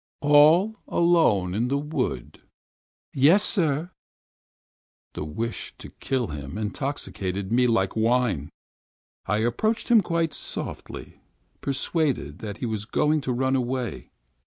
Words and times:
"All 0.23 0.77
alone 0.87 1.53
in 1.53 1.67
the 1.67 1.77
wood?" 1.77 2.41
"Yes, 3.13 3.43
sir." 3.43 3.91
The 5.13 5.23
wish 5.23 5.75
to 5.77 5.91
kill 5.91 6.29
him 6.29 6.57
intoxicated 6.57 7.51
me 7.51 7.67
like 7.67 7.95
wine. 7.95 8.49
I 9.27 9.43
approached 9.45 9.89
him 9.89 10.01
quite 10.01 10.33
softly, 10.33 11.21
persuaded 11.61 12.39
that 12.39 12.57
he 12.57 12.65
was 12.65 12.85
going 12.85 13.21
to 13.21 13.31
run 13.31 13.55
away. 13.55 14.09